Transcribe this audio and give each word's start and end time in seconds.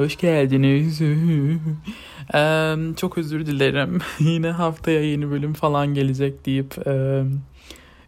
Hoş 0.00 0.16
geldiniz. 0.16 1.00
Eee, 2.34 2.76
çok 2.96 3.18
özür 3.18 3.46
dilerim. 3.46 3.98
Yine 4.20 4.50
haftaya 4.50 5.04
yeni 5.10 5.30
bölüm 5.30 5.52
falan 5.52 5.94
gelecek 5.94 6.46
deyip 6.46 6.74
eee, 6.86 7.24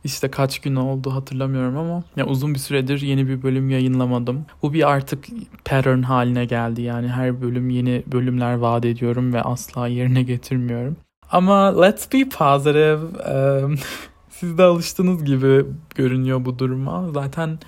işte 0.04 0.30
kaç 0.30 0.58
gün 0.58 0.76
oldu 0.76 1.14
hatırlamıyorum 1.14 1.76
ama 1.76 2.02
ya 2.16 2.26
uzun 2.26 2.54
bir 2.54 2.58
süredir 2.58 3.00
yeni 3.00 3.28
bir 3.28 3.42
bölüm 3.42 3.70
yayınlamadım. 3.70 4.46
Bu 4.62 4.72
bir 4.72 4.90
artık 4.90 5.24
pattern 5.64 6.02
haline 6.02 6.44
geldi. 6.44 6.82
Yani 6.82 7.08
her 7.08 7.42
bölüm 7.42 7.70
yeni 7.70 8.02
bölümler 8.06 8.54
vaat 8.54 8.84
ediyorum 8.84 9.32
ve 9.32 9.42
asla 9.42 9.86
yerine 9.88 10.22
getirmiyorum. 10.22 10.96
Ama 11.30 11.82
let's 11.82 12.12
be 12.12 12.28
positive. 12.28 13.00
Eee, 13.26 13.76
siz 14.30 14.58
de 14.58 14.62
alıştığınız 14.62 15.24
gibi 15.24 15.64
görünüyor 15.94 16.44
bu 16.44 16.58
duruma. 16.58 17.10
Zaten 17.14 17.58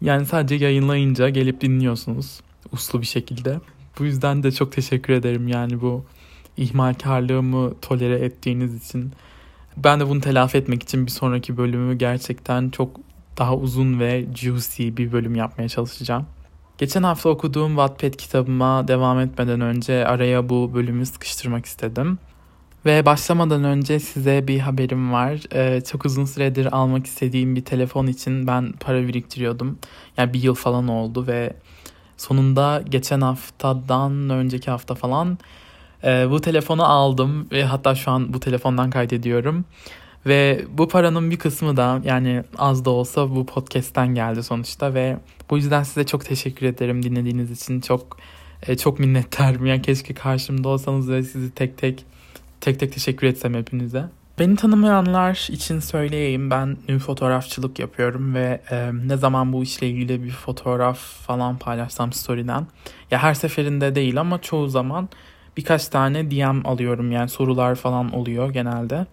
yani 0.00 0.26
sadece 0.26 0.64
yayınlayınca 0.64 1.28
gelip 1.28 1.60
dinliyorsunuz 1.60 2.40
uslu 2.72 3.00
bir 3.00 3.06
şekilde. 3.06 3.60
Bu 3.98 4.04
yüzden 4.04 4.42
de 4.42 4.52
çok 4.52 4.72
teşekkür 4.72 5.12
ederim 5.12 5.48
yani 5.48 5.80
bu 5.80 6.04
ihmalkarlığımı 6.56 7.80
tolere 7.82 8.18
ettiğiniz 8.18 8.86
için. 8.86 9.12
Ben 9.76 10.00
de 10.00 10.08
bunu 10.08 10.20
telafi 10.20 10.58
etmek 10.58 10.82
için 10.82 11.06
bir 11.06 11.10
sonraki 11.10 11.56
bölümü 11.56 11.98
gerçekten 11.98 12.70
çok 12.70 13.00
daha 13.38 13.56
uzun 13.56 14.00
ve 14.00 14.26
juicy 14.34 14.88
bir 14.96 15.12
bölüm 15.12 15.34
yapmaya 15.34 15.68
çalışacağım. 15.68 16.26
Geçen 16.78 17.02
hafta 17.02 17.28
okuduğum 17.28 17.68
Wattpad 17.68 18.12
kitabıma 18.12 18.88
devam 18.88 19.20
etmeden 19.20 19.60
önce 19.60 20.06
araya 20.06 20.48
bu 20.48 20.74
bölümü 20.74 21.06
sıkıştırmak 21.06 21.66
istedim. 21.66 22.18
Ve 22.86 23.06
başlamadan 23.06 23.64
önce 23.64 24.00
size 24.00 24.48
bir 24.48 24.58
haberim 24.58 25.12
var. 25.12 25.40
Ee, 25.54 25.80
çok 25.80 26.04
uzun 26.04 26.24
süredir 26.24 26.76
almak 26.76 27.06
istediğim 27.06 27.56
bir 27.56 27.64
telefon 27.64 28.06
için 28.06 28.46
ben 28.46 28.72
para 28.72 29.08
biriktiriyordum. 29.08 29.78
Yani 30.16 30.32
bir 30.32 30.42
yıl 30.42 30.54
falan 30.54 30.88
oldu 30.88 31.26
ve 31.26 31.52
sonunda 32.18 32.82
geçen 32.88 33.20
haftadan 33.20 34.30
önceki 34.30 34.70
hafta 34.70 34.94
falan 34.94 35.38
e, 36.04 36.30
bu 36.30 36.40
telefonu 36.40 36.84
aldım 36.84 37.48
ve 37.52 37.64
hatta 37.64 37.94
şu 37.94 38.10
an 38.10 38.32
bu 38.32 38.40
telefondan 38.40 38.90
kaydediyorum. 38.90 39.64
Ve 40.26 40.64
bu 40.70 40.88
paranın 40.88 41.30
bir 41.30 41.38
kısmı 41.38 41.76
da 41.76 42.00
yani 42.04 42.42
az 42.58 42.84
da 42.84 42.90
olsa 42.90 43.30
bu 43.30 43.46
podcast'ten 43.46 44.14
geldi 44.14 44.42
sonuçta 44.42 44.94
ve 44.94 45.16
bu 45.50 45.56
yüzden 45.56 45.82
size 45.82 46.06
çok 46.06 46.24
teşekkür 46.24 46.66
ederim 46.66 47.02
dinlediğiniz 47.02 47.50
için. 47.50 47.80
Çok 47.80 48.18
e, 48.66 48.76
çok 48.76 48.98
minnettarım. 48.98 49.66
Yani 49.66 49.82
keşke 49.82 50.14
karşımda 50.14 50.68
olsanız 50.68 51.10
ve 51.10 51.22
sizi 51.22 51.50
tek 51.50 51.78
tek 51.78 52.04
tek 52.60 52.80
tek 52.80 52.92
teşekkür 52.92 53.26
etsem 53.26 53.54
hepinize. 53.54 54.04
Beni 54.38 54.56
tanımayanlar 54.56 55.48
için 55.50 55.80
söyleyeyim 55.80 56.50
ben 56.50 56.76
ünlü 56.88 56.98
fotoğrafçılık 56.98 57.78
yapıyorum 57.78 58.34
ve 58.34 58.60
e, 58.70 58.90
ne 59.06 59.16
zaman 59.16 59.52
bu 59.52 59.62
işle 59.62 59.88
ilgili 59.88 60.22
bir 60.24 60.30
fotoğraf 60.30 60.98
falan 60.98 61.58
paylaşsam 61.58 62.12
story'den 62.12 62.66
ya 63.10 63.22
her 63.22 63.34
seferinde 63.34 63.94
değil 63.94 64.20
ama 64.20 64.42
çoğu 64.42 64.68
zaman 64.68 65.08
birkaç 65.56 65.88
tane 65.88 66.30
DM 66.30 66.66
alıyorum 66.66 67.12
yani 67.12 67.28
sorular 67.28 67.74
falan 67.74 68.12
oluyor 68.12 68.50
genelde. 68.50 69.06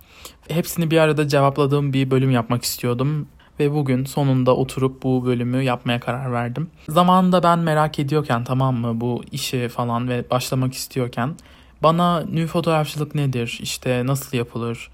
Hepsini 0.47 0.91
bir 0.91 0.97
arada 0.97 1.27
cevapladığım 1.27 1.93
bir 1.93 2.11
bölüm 2.11 2.31
yapmak 2.31 2.63
istiyordum 2.63 3.27
ve 3.59 3.73
bugün 3.73 4.05
sonunda 4.05 4.55
oturup 4.55 5.03
bu 5.03 5.25
bölümü 5.25 5.61
yapmaya 5.61 5.99
karar 5.99 6.31
verdim. 6.31 6.67
Zamanında 6.89 7.43
ben 7.43 7.59
merak 7.59 7.99
ediyorken 7.99 8.43
tamam 8.43 8.75
mı 8.75 9.01
bu 9.01 9.23
işi 9.31 9.69
falan 9.69 10.09
ve 10.09 10.29
başlamak 10.29 10.73
istiyorken 10.73 11.35
bana 11.83 12.21
nü 12.21 12.47
fotoğrafçılık 12.47 13.15
nedir, 13.15 13.59
işte 13.61 14.05
nasıl 14.05 14.37
yapılır, 14.37 14.89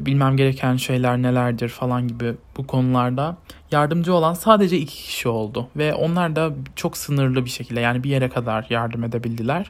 bilmem 0.00 0.36
gereken 0.36 0.76
şeyler 0.76 1.22
nelerdir 1.22 1.68
falan 1.68 2.08
gibi 2.08 2.34
bu 2.56 2.66
konularda 2.66 3.36
yardımcı 3.70 4.14
olan 4.14 4.34
sadece 4.34 4.78
iki 4.78 4.96
kişi 4.96 5.28
oldu. 5.28 5.68
Ve 5.76 5.94
onlar 5.94 6.36
da 6.36 6.52
çok 6.76 6.96
sınırlı 6.96 7.44
bir 7.44 7.50
şekilde 7.50 7.80
yani 7.80 8.04
bir 8.04 8.10
yere 8.10 8.28
kadar 8.28 8.66
yardım 8.70 9.04
edebildiler. 9.04 9.66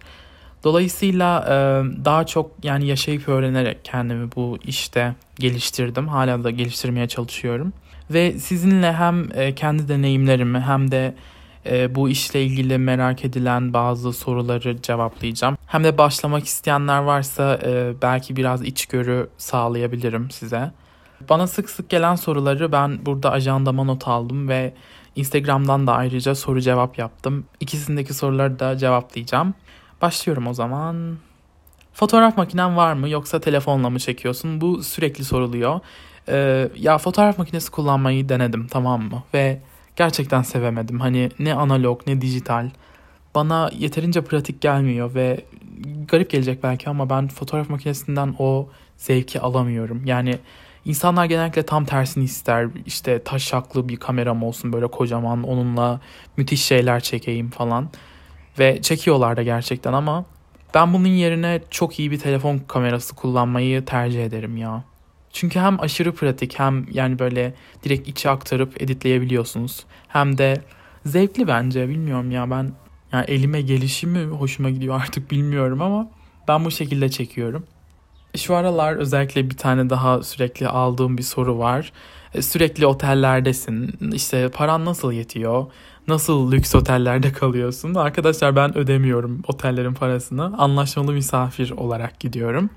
Dolayısıyla 0.64 1.44
e, 1.48 1.54
daha 2.04 2.26
çok 2.26 2.50
yani 2.62 2.86
yaşayıp 2.86 3.28
öğrenerek 3.28 3.78
kendimi 3.84 4.28
bu 4.36 4.58
işte 4.64 5.14
geliştirdim. 5.38 6.08
Hala 6.08 6.44
da 6.44 6.50
geliştirmeye 6.50 7.08
çalışıyorum. 7.08 7.72
Ve 8.10 8.38
sizinle 8.38 8.92
hem 8.92 9.28
e, 9.34 9.54
kendi 9.54 9.88
deneyimlerimi 9.88 10.60
hem 10.60 10.90
de 10.90 11.14
e, 11.70 11.94
bu 11.94 12.08
işle 12.08 12.42
ilgili 12.44 12.78
merak 12.78 13.24
edilen 13.24 13.72
bazı 13.72 14.12
soruları 14.12 14.82
cevaplayacağım. 14.82 15.56
Hem 15.66 15.84
de 15.84 15.98
başlamak 15.98 16.44
isteyenler 16.44 16.98
varsa 16.98 17.58
e, 17.64 17.92
belki 18.02 18.36
biraz 18.36 18.62
içgörü 18.62 19.28
sağlayabilirim 19.38 20.30
size. 20.30 20.70
Bana 21.28 21.46
sık 21.46 21.70
sık 21.70 21.88
gelen 21.88 22.14
soruları 22.14 22.72
ben 22.72 23.06
burada 23.06 23.30
ajandama 23.30 23.84
not 23.84 24.08
aldım 24.08 24.48
ve 24.48 24.74
Instagram'dan 25.16 25.86
da 25.86 25.94
ayrıca 25.94 26.34
soru 26.34 26.60
cevap 26.60 26.98
yaptım. 26.98 27.44
İkisindeki 27.60 28.14
soruları 28.14 28.58
da 28.58 28.78
cevaplayacağım. 28.78 29.54
Başlıyorum 30.02 30.46
o 30.46 30.54
zaman. 30.54 31.16
Fotoğraf 31.92 32.36
makinen 32.36 32.76
var 32.76 32.92
mı 32.92 33.08
yoksa 33.08 33.40
telefonla 33.40 33.90
mı 33.90 33.98
çekiyorsun? 33.98 34.60
Bu 34.60 34.82
sürekli 34.82 35.24
soruluyor. 35.24 35.80
Ee, 36.28 36.68
ya 36.76 36.98
fotoğraf 36.98 37.38
makinesi 37.38 37.70
kullanmayı 37.70 38.28
denedim 38.28 38.66
tamam 38.66 39.02
mı? 39.02 39.22
Ve 39.34 39.60
gerçekten 39.98 40.42
sevemedim. 40.42 41.00
Hani 41.00 41.30
ne 41.38 41.54
analog 41.54 42.00
ne 42.06 42.20
dijital. 42.20 42.70
Bana 43.34 43.70
yeterince 43.78 44.24
pratik 44.24 44.60
gelmiyor 44.60 45.14
ve 45.14 45.44
garip 46.08 46.30
gelecek 46.30 46.62
belki 46.62 46.90
ama 46.90 47.10
ben 47.10 47.28
fotoğraf 47.28 47.70
makinesinden 47.70 48.34
o 48.38 48.68
zevki 48.96 49.40
alamıyorum. 49.40 50.02
Yani 50.06 50.38
insanlar 50.84 51.24
genellikle 51.24 51.62
tam 51.62 51.84
tersini 51.84 52.24
ister. 52.24 52.68
İşte 52.86 53.22
taşaklı 53.22 53.88
bir 53.88 53.96
kameram 53.96 54.42
olsun 54.42 54.72
böyle 54.72 54.86
kocaman 54.86 55.42
onunla 55.42 56.00
müthiş 56.36 56.64
şeyler 56.64 57.00
çekeyim 57.00 57.50
falan. 57.50 57.88
Ve 58.58 58.82
çekiyorlar 58.82 59.36
da 59.36 59.42
gerçekten 59.42 59.92
ama 59.92 60.24
ben 60.74 60.94
bunun 60.94 61.08
yerine 61.08 61.60
çok 61.70 61.98
iyi 61.98 62.10
bir 62.10 62.18
telefon 62.18 62.58
kamerası 62.58 63.14
kullanmayı 63.14 63.84
tercih 63.84 64.24
ederim 64.24 64.56
ya. 64.56 64.84
Çünkü 65.38 65.60
hem 65.60 65.80
aşırı 65.80 66.14
pratik 66.14 66.58
hem 66.58 66.86
yani 66.92 67.18
böyle 67.18 67.54
direkt 67.84 68.08
içe 68.08 68.30
aktarıp 68.30 68.82
editleyebiliyorsunuz. 68.82 69.84
Hem 70.08 70.38
de 70.38 70.62
zevkli 71.06 71.48
bence 71.48 71.88
bilmiyorum 71.88 72.30
ya 72.30 72.50
ben 72.50 72.72
yani 73.12 73.24
elime 73.28 73.60
gelişimi 73.60 74.24
hoşuma 74.24 74.70
gidiyor 74.70 75.00
artık 75.02 75.30
bilmiyorum 75.30 75.82
ama 75.82 76.08
ben 76.48 76.64
bu 76.64 76.70
şekilde 76.70 77.08
çekiyorum. 77.08 77.64
Şu 78.36 78.54
aralar 78.54 78.96
özellikle 78.96 79.50
bir 79.50 79.56
tane 79.56 79.90
daha 79.90 80.22
sürekli 80.22 80.68
aldığım 80.68 81.18
bir 81.18 81.22
soru 81.22 81.58
var. 81.58 81.92
E, 82.34 82.42
sürekli 82.42 82.86
otellerdesin. 82.86 83.98
İşte 84.12 84.48
paran 84.48 84.84
nasıl 84.84 85.12
yetiyor? 85.12 85.66
Nasıl 86.08 86.52
lüks 86.52 86.74
otellerde 86.74 87.32
kalıyorsun? 87.40 87.94
Arkadaşlar 87.94 88.56
ben 88.56 88.78
ödemiyorum 88.78 89.42
otellerin 89.48 89.94
parasını. 89.94 90.58
Anlaşmalı 90.58 91.12
misafir 91.12 91.70
olarak 91.70 92.20
gidiyorum. 92.20 92.70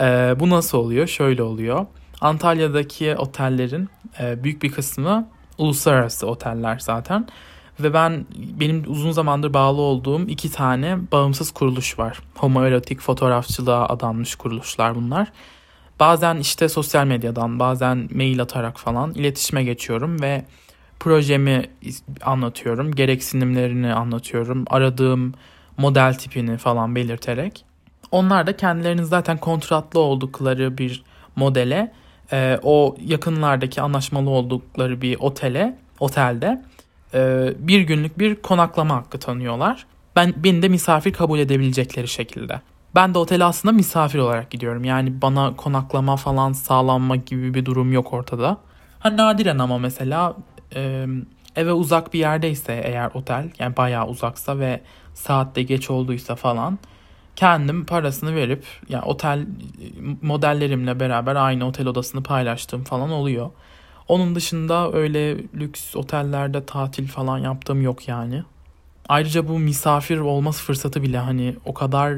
E, 0.00 0.34
bu 0.40 0.50
nasıl 0.50 0.78
oluyor? 0.78 1.06
Şöyle 1.06 1.42
oluyor. 1.42 1.86
Antalya'daki 2.20 3.16
otellerin 3.16 3.88
e, 4.20 4.44
büyük 4.44 4.62
bir 4.62 4.72
kısmı 4.72 5.28
uluslararası 5.58 6.26
oteller 6.26 6.78
zaten. 6.78 7.28
Ve 7.80 7.94
ben 7.94 8.26
benim 8.60 8.84
uzun 8.86 9.10
zamandır 9.10 9.54
bağlı 9.54 9.80
olduğum 9.80 10.28
iki 10.28 10.52
tane 10.52 10.98
bağımsız 11.12 11.50
kuruluş 11.50 11.98
var. 11.98 12.18
Homoerotik 12.34 13.00
fotoğrafçılığa 13.00 13.88
adanmış 13.88 14.34
kuruluşlar 14.34 14.94
bunlar. 14.94 15.32
Bazen 16.00 16.36
işte 16.36 16.68
sosyal 16.68 17.06
medyadan, 17.06 17.58
bazen 17.58 18.08
mail 18.14 18.42
atarak 18.42 18.80
falan 18.80 19.14
iletişime 19.14 19.64
geçiyorum 19.64 20.22
ve 20.22 20.44
projemi 21.00 21.70
anlatıyorum, 22.22 22.92
gereksinimlerini 22.92 23.94
anlatıyorum, 23.94 24.64
aradığım 24.70 25.34
model 25.76 26.14
tipini 26.14 26.56
falan 26.56 26.94
belirterek. 26.94 27.64
Onlar 28.10 28.46
da 28.46 28.56
kendilerinin 28.56 29.02
zaten 29.02 29.38
kontratlı 29.38 30.00
oldukları 30.00 30.78
bir 30.78 31.02
modele, 31.36 31.92
e, 32.32 32.58
o 32.62 32.96
yakınlardaki 33.00 33.80
anlaşmalı 33.80 34.30
oldukları 34.30 35.00
bir 35.00 35.16
otele, 35.20 35.78
otelde 36.00 36.62
e, 37.14 37.52
bir 37.58 37.80
günlük 37.80 38.18
bir 38.18 38.34
konaklama 38.34 38.94
hakkı 38.96 39.18
tanıyorlar. 39.18 39.86
Ben 40.16 40.34
beni 40.36 40.62
de 40.62 40.68
misafir 40.68 41.12
kabul 41.12 41.38
edebilecekleri 41.38 42.08
şekilde. 42.08 42.60
Ben 42.94 43.14
de 43.14 43.18
otele 43.18 43.44
aslında 43.44 43.72
misafir 43.72 44.18
olarak 44.18 44.50
gidiyorum. 44.50 44.84
Yani 44.84 45.22
bana 45.22 45.56
konaklama 45.56 46.16
falan 46.16 46.52
sağlanma 46.52 47.16
gibi 47.16 47.54
bir 47.54 47.64
durum 47.64 47.92
yok 47.92 48.12
ortada. 48.12 48.56
Ha 48.98 49.16
nadiren 49.16 49.58
ama 49.58 49.78
mesela 49.78 50.36
e, 50.74 51.06
eve 51.56 51.72
uzak 51.72 52.14
bir 52.14 52.18
yerdeyse 52.18 52.82
eğer 52.84 53.10
otel 53.14 53.50
yani 53.58 53.76
bayağı 53.76 54.06
uzaksa 54.06 54.58
ve 54.58 54.80
saatte 55.14 55.62
geç 55.62 55.90
olduysa 55.90 56.34
falan 56.34 56.78
kendim 57.36 57.84
parasını 57.84 58.34
verip 58.34 58.64
yani 58.88 59.04
otel 59.04 59.46
modellerimle 60.22 61.00
beraber 61.00 61.36
aynı 61.36 61.66
otel 61.66 61.86
odasını 61.86 62.22
paylaştığım 62.22 62.84
falan 62.84 63.10
oluyor. 63.10 63.50
Onun 64.08 64.34
dışında 64.34 64.92
öyle 64.92 65.36
lüks 65.36 65.96
otellerde 65.96 66.66
tatil 66.66 67.08
falan 67.08 67.38
yaptığım 67.38 67.82
yok 67.82 68.08
yani. 68.08 68.42
Ayrıca 69.08 69.48
bu 69.48 69.58
misafir 69.58 70.18
olması 70.18 70.64
fırsatı 70.64 71.02
bile 71.02 71.18
hani 71.18 71.56
o 71.64 71.74
kadar 71.74 72.14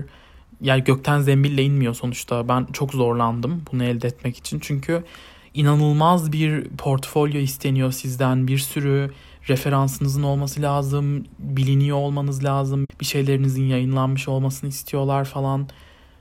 yani 0.61 0.85
gökten 0.85 1.21
zembille 1.21 1.63
inmiyor 1.63 1.95
sonuçta. 1.95 2.49
Ben 2.49 2.67
çok 2.73 2.93
zorlandım 2.93 3.63
bunu 3.73 3.85
elde 3.85 4.07
etmek 4.07 4.37
için. 4.37 4.61
Çünkü 4.61 5.05
inanılmaz 5.55 6.33
bir 6.33 6.69
portfolyo 6.69 7.41
isteniyor 7.41 7.93
sizden. 7.93 8.47
Bir 8.49 8.59
sürü 8.59 9.11
referansınızın 9.49 10.23
olması 10.23 10.63
lazım, 10.63 11.25
biliniyor 11.39 11.97
olmanız 11.97 12.45
lazım, 12.45 12.87
bir 13.01 13.07
şeylerinizin 13.07 13.65
yayınlanmış 13.65 14.29
olmasını 14.29 14.71
istiyorlar 14.71 15.25
falan. 15.25 15.69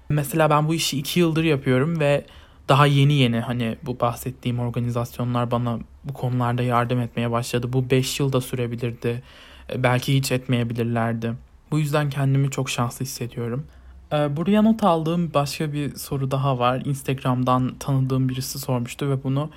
Mesela 0.09 0.49
ben 0.49 0.67
bu 0.67 0.73
işi 0.73 0.97
iki 0.97 1.19
yıldır 1.19 1.43
yapıyorum 1.43 1.99
ve 1.99 2.25
daha 2.69 2.85
yeni 2.85 3.13
yeni 3.13 3.39
hani 3.39 3.77
bu 3.83 3.99
bahsettiğim 3.99 4.59
organizasyonlar 4.59 5.51
bana 5.51 5.79
bu 6.03 6.13
konularda 6.13 6.63
yardım 6.63 6.99
etmeye 6.99 7.31
başladı. 7.31 7.73
Bu 7.73 7.89
5 7.89 8.19
yılda 8.19 8.41
sürebilirdi. 8.41 9.23
E, 9.73 9.83
belki 9.83 10.15
hiç 10.15 10.31
etmeyebilirlerdi. 10.31 11.33
Bu 11.71 11.79
yüzden 11.79 12.09
kendimi 12.09 12.51
çok 12.51 12.69
şanslı 12.69 13.05
hissediyorum. 13.05 13.65
E, 14.13 14.37
buraya 14.37 14.61
not 14.61 14.83
aldığım 14.83 15.33
başka 15.33 15.73
bir 15.73 15.95
soru 15.95 16.31
daha 16.31 16.59
var. 16.59 16.81
Instagram'dan 16.85 17.75
tanıdığım 17.79 18.29
birisi 18.29 18.59
sormuştu 18.59 19.09
ve 19.09 19.23
bunu 19.23 19.49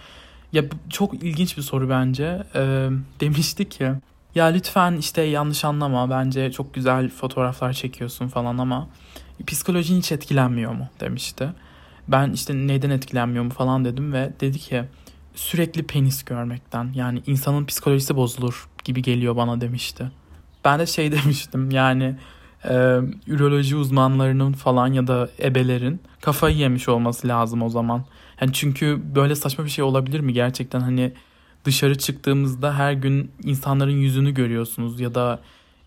ya 0.53 0.65
çok 0.91 1.15
ilginç 1.15 1.57
bir 1.57 1.63
soru 1.63 1.91
bence. 1.91 2.43
E, 2.55 2.89
demişti 3.21 3.69
ki 3.69 3.93
ya 4.35 4.47
lütfen 4.47 4.97
işte 4.97 5.23
yanlış 5.23 5.65
anlama 5.65 6.11
bence 6.11 6.53
çok 6.53 6.75
güzel 6.75 7.09
fotoğraflar 7.09 7.73
çekiyorsun 7.73 8.29
falan 8.29 8.59
ama 8.59 8.89
psikolojin 9.47 9.99
hiç 9.99 10.13
etkilenmiyor 10.13 10.73
mu 10.73 10.89
demişti. 11.01 11.49
Ben 12.09 12.33
işte 12.33 12.55
neyden 12.55 12.91
etkilenmiyor 12.91 13.45
mu 13.45 13.51
falan 13.51 13.85
dedim 13.85 14.13
ve 14.13 14.33
dedi 14.41 14.59
ki 14.59 14.85
sürekli 15.35 15.83
penis 15.83 16.25
görmekten 16.25 16.93
yani 16.95 17.23
insanın 17.27 17.65
psikolojisi 17.65 18.17
bozulur 18.17 18.69
gibi 18.85 19.03
geliyor 19.03 19.37
bana 19.37 19.61
demişti. 19.61 20.11
Ben 20.65 20.79
de 20.79 20.87
şey 20.87 21.13
demiştim 21.25 21.71
yani 21.71 22.17
e, 22.65 22.99
üroloji 23.27 23.77
uzmanlarının 23.77 24.53
falan 24.53 24.93
ya 24.93 25.07
da 25.07 25.29
ebelerin 25.43 26.01
kafayı 26.21 26.57
yemiş 26.57 26.89
olması 26.89 27.29
lazım 27.29 27.63
o 27.63 27.69
zaman. 27.69 28.05
Yani 28.41 28.53
çünkü 28.53 29.01
böyle 29.15 29.35
saçma 29.35 29.65
bir 29.65 29.71
şey 29.71 29.85
olabilir 29.85 30.21
mi 30.21 30.33
gerçekten 30.33 30.81
hani 30.81 31.13
dışarı 31.65 31.99
çıktığımızda 31.99 32.79
her 32.79 32.93
gün 32.93 33.31
insanların 33.43 33.91
yüzünü 33.91 34.35
görüyorsunuz 34.35 35.01
ya 35.01 35.15
da 35.15 35.41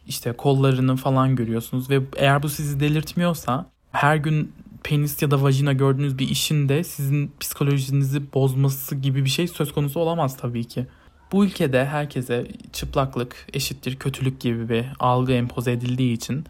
işte 0.08 0.32
kollarını 0.34 0.96
falan 0.96 1.36
görüyorsunuz 1.36 1.90
ve 1.90 2.02
eğer 2.16 2.44
bu 2.44 2.50
sizi 2.50 2.80
delirtmiyorsa 2.80 3.66
her 3.92 4.16
gün 4.16 4.52
penis 4.84 5.22
ya 5.22 5.32
da 5.32 5.44
vajina 5.44 5.74
gördüğünüz 5.74 6.18
bir 6.18 6.30
işin 6.30 6.70
de 6.70 6.84
sizin 6.84 7.32
psikolojinizi 7.40 8.34
bozması 8.34 8.96
gibi 8.96 9.26
bir 9.26 9.30
şey 9.30 9.48
söz 9.48 9.74
konusu 9.74 10.00
olamaz 10.00 10.38
tabii 10.38 10.64
ki. 10.64 10.88
Bu 11.32 11.46
ülkede 11.46 11.86
herkese 11.86 12.48
çıplaklık 12.74 13.48
eşittir 13.54 13.96
kötülük 13.96 14.40
gibi 14.40 14.70
bir 14.70 14.86
algı 15.00 15.34
empoze 15.34 15.72
edildiği 15.72 16.14
için 16.14 16.46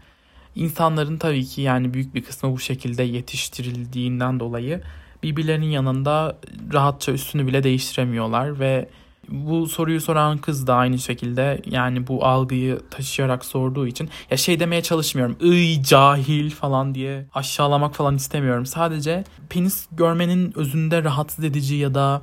insanların 0.54 1.16
tabii 1.16 1.44
ki 1.44 1.62
yani 1.62 1.94
büyük 1.94 2.14
bir 2.14 2.24
kısmı 2.24 2.52
bu 2.52 2.58
şekilde 2.58 3.02
yetiştirildiğinden 3.02 4.40
dolayı 4.40 4.82
birbirlerinin 5.24 5.66
yanında 5.66 6.38
rahatça 6.72 7.12
üstünü 7.12 7.46
bile 7.46 7.62
değiştiremiyorlar 7.62 8.60
ve 8.60 8.88
bu 9.28 9.66
soruyu 9.66 10.00
soran 10.00 10.38
kız 10.38 10.66
da 10.66 10.74
aynı 10.74 10.98
şekilde 10.98 11.62
yani 11.66 12.06
bu 12.06 12.24
algıyı 12.24 12.80
taşıyarak 12.90 13.44
sorduğu 13.44 13.86
için 13.86 14.10
ya 14.30 14.36
şey 14.36 14.60
demeye 14.60 14.82
çalışmıyorum. 14.82 15.36
Iy 15.40 15.82
cahil 15.82 16.50
falan 16.50 16.94
diye 16.94 17.26
aşağılamak 17.34 17.94
falan 17.94 18.16
istemiyorum. 18.16 18.66
Sadece 18.66 19.24
penis 19.48 19.86
görmenin 19.92 20.58
özünde 20.58 21.04
rahatsız 21.04 21.44
edici 21.44 21.74
ya 21.74 21.94
da 21.94 22.22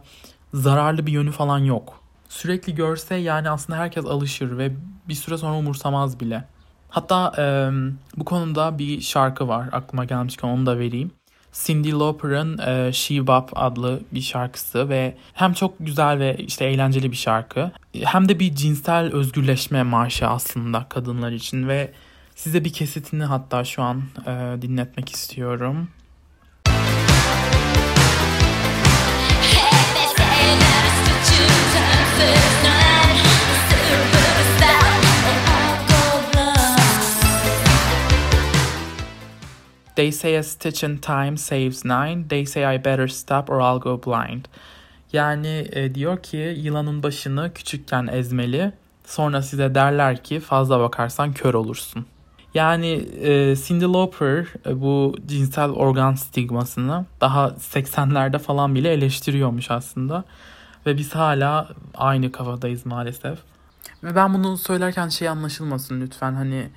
zararlı 0.54 1.08
bir 1.08 1.12
yönü 1.12 1.32
falan 1.32 1.60
yok. 1.60 2.00
Sürekli 2.30 2.76
görse 2.76 3.16
yani 3.16 3.50
aslında 3.50 3.80
herkes 3.80 4.06
alışır 4.06 4.58
ve 4.58 4.72
bir 5.10 5.16
süre 5.16 5.38
sonra 5.38 5.58
umursamaz 5.58 6.20
bile. 6.20 6.44
Hatta 6.90 7.34
e, 7.38 7.44
bu 8.18 8.26
konuda 8.26 8.78
bir 8.78 9.02
şarkı 9.02 9.48
var 9.48 9.70
aklıma 9.72 10.06
gelmişken 10.06 10.48
onu 10.48 10.66
da 10.66 10.80
vereyim. 10.80 11.12
Cindy 11.54 11.92
Lauper'ın 11.92 12.58
e, 12.58 12.94
She 12.94 13.28
Bop 13.28 13.50
adlı 13.56 14.00
bir 14.12 14.22
şarkısı 14.22 14.90
ve 14.90 15.16
hem 15.34 15.54
çok 15.54 15.74
güzel 15.80 16.20
ve 16.20 16.36
işte 16.38 16.66
eğlenceli 16.66 17.12
bir 17.12 17.18
şarkı 17.18 17.72
hem 18.04 18.30
de 18.30 18.40
bir 18.40 18.56
cinsel 18.56 19.14
özgürleşme 19.14 19.84
marşı 19.84 20.28
aslında 20.28 20.86
kadınlar 20.90 21.32
için 21.32 21.68
ve 21.68 21.92
size 22.36 22.66
bir 22.66 22.74
kesitini 22.74 23.24
hatta 23.24 23.64
şu 23.64 23.84
an 23.84 24.04
e, 24.28 24.62
dinletmek 24.62 25.10
istiyorum. 25.10 25.88
They 40.02 40.12
say 40.12 40.38
a 40.38 40.44
stitch 40.44 40.84
in 40.84 40.98
time 40.98 41.38
saves 41.38 41.86
nine. 41.86 42.28
They 42.28 42.46
say 42.46 42.76
I 42.76 42.86
better 42.86 43.08
stop 43.08 43.50
or 43.50 43.60
I'll 43.62 43.80
go 43.80 44.02
blind. 44.06 44.46
Yani 45.14 45.68
e, 45.72 45.96
diyor 45.96 46.24
ki 46.24 46.38
yılanın 46.38 47.04
başını 47.04 47.54
küçükken 47.54 48.08
ezmeli. 48.08 48.74
Sonra 49.06 49.42
size 49.42 49.76
derler 49.76 50.24
ki 50.24 50.40
fazla 50.40 50.80
bakarsan 50.80 51.34
kör 51.34 51.54
olursun. 51.54 52.06
Yani 52.54 52.88
e, 53.22 53.56
Cyndi 53.56 53.86
Lauper 53.86 54.46
e, 54.66 54.82
bu 54.82 55.16
cinsel 55.26 55.70
organ 55.70 56.16
stigmasını 56.16 57.06
daha 57.22 57.48
80'lerde 57.48 58.40
falan 58.40 58.76
bile 58.76 58.94
eleştiriyormuş 58.94 59.72
aslında. 59.72 60.24
Ve 60.86 60.98
biz 60.98 61.16
hala 61.16 61.70
aynı 61.96 62.32
kafadayız 62.32 62.86
maalesef. 62.86 63.40
Ve 64.04 64.16
ben 64.16 64.34
bunu 64.34 64.58
söylerken 64.58 65.10
şey 65.10 65.30
anlaşılmasın 65.30 66.02
lütfen 66.02 66.34
hani 66.34 66.70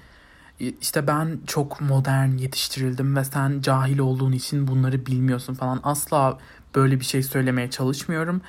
işte 0.60 1.06
ben 1.06 1.38
çok 1.46 1.80
modern 1.80 2.28
yetiştirildim 2.36 3.16
ve 3.16 3.24
sen 3.24 3.60
cahil 3.60 3.98
olduğun 3.98 4.32
için 4.32 4.68
bunları 4.68 5.06
bilmiyorsun 5.06 5.54
falan 5.54 5.80
asla 5.82 6.38
böyle 6.74 7.00
bir 7.00 7.04
şey 7.04 7.22
söylemeye 7.22 7.70
çalışmıyorum. 7.70 8.40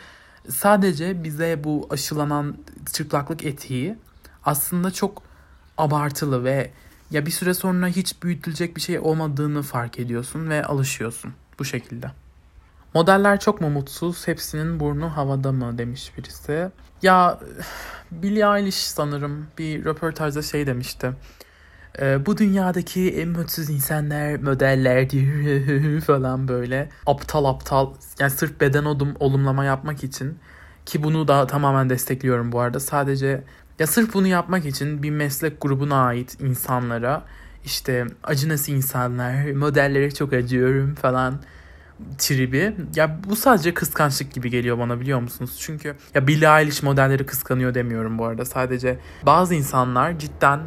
Sadece 0.49 1.23
bize 1.23 1.63
bu 1.63 1.87
aşılanan 1.89 2.57
çıplaklık 2.93 3.45
etiği 3.45 3.95
aslında 4.45 4.91
çok 4.91 5.23
abartılı 5.77 6.43
ve 6.43 6.71
ya 7.11 7.25
bir 7.25 7.31
süre 7.31 7.53
sonra 7.53 7.87
hiç 7.87 8.23
büyütülecek 8.23 8.75
bir 8.75 8.81
şey 8.81 8.99
olmadığını 8.99 9.61
fark 9.61 9.99
ediyorsun 9.99 10.49
ve 10.49 10.65
alışıyorsun 10.65 11.33
bu 11.59 11.65
şekilde. 11.65 12.11
Modeller 12.93 13.39
çok 13.39 13.61
mu 13.61 13.69
mutsuz? 13.69 14.27
Hepsinin 14.27 14.79
burnu 14.79 15.17
havada 15.17 15.51
mı 15.51 15.77
demiş 15.77 16.11
birisi. 16.17 16.69
Ya 17.01 17.39
Billie 18.11 18.59
Eilish 18.59 18.75
sanırım 18.75 19.47
bir 19.57 19.85
röportajda 19.85 20.41
şey 20.41 20.67
demişti. 20.67 21.11
Ee, 22.01 22.25
bu 22.25 22.37
dünyadaki 22.37 23.09
en 23.09 23.29
mutsuz 23.29 23.69
insanlar 23.69 24.35
modellerdir 24.35 26.01
falan 26.07 26.47
böyle. 26.47 26.89
Aptal 27.05 27.45
aptal 27.45 27.93
yani 28.19 28.31
sırf 28.31 28.61
beden 28.61 28.85
odum, 28.85 29.13
olumlama 29.19 29.65
yapmak 29.65 30.03
için 30.03 30.37
ki 30.85 31.03
bunu 31.03 31.27
da 31.27 31.47
tamamen 31.47 31.89
destekliyorum 31.89 32.51
bu 32.51 32.59
arada. 32.59 32.79
Sadece 32.79 33.43
ya 33.79 33.87
sırf 33.87 34.13
bunu 34.13 34.27
yapmak 34.27 34.65
için 34.65 35.03
bir 35.03 35.11
meslek 35.11 35.61
grubuna 35.61 36.05
ait 36.05 36.41
insanlara 36.41 37.23
işte 37.65 38.05
acınası 38.23 38.71
insanlar, 38.71 39.51
modellere 39.51 40.11
çok 40.11 40.33
acıyorum 40.33 40.95
falan 40.95 41.39
tribi. 42.17 42.75
Ya 42.95 43.19
bu 43.27 43.35
sadece 43.35 43.73
kıskançlık 43.73 44.33
gibi 44.33 44.49
geliyor 44.49 44.79
bana 44.79 44.99
biliyor 44.99 45.19
musunuz? 45.19 45.57
Çünkü 45.59 45.95
ya 46.13 46.27
Billie 46.27 46.59
Eilish 46.59 46.83
modelleri 46.83 47.25
kıskanıyor 47.25 47.73
demiyorum 47.73 48.19
bu 48.19 48.25
arada. 48.25 48.45
Sadece 48.45 48.99
bazı 49.25 49.55
insanlar 49.55 50.19
cidden 50.19 50.59